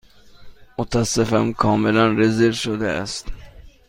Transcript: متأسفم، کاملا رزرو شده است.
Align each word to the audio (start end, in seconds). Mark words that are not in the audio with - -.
متأسفم، 0.79 1.53
کاملا 1.53 2.07
رزرو 2.07 2.51
شده 2.51 2.87
است. 2.87 3.27